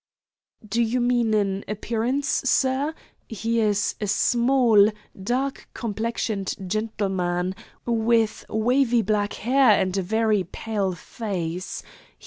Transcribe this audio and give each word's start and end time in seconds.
"Do 0.67 0.81
you 0.81 0.99
mean 0.99 1.31
in 1.35 1.63
appearance, 1.67 2.27
sir? 2.27 2.95
He 3.29 3.59
is 3.59 3.93
a 4.01 4.07
small, 4.07 4.89
dark 5.21 5.69
complexioned 5.75 6.55
gentleman, 6.65 7.53
with 7.85 8.43
wavy 8.49 9.03
black 9.03 9.33
hair 9.33 9.79
and 9.79 9.95
a 9.95 10.01
very 10.01 10.43
pale 10.43 10.93
face. 10.93 11.83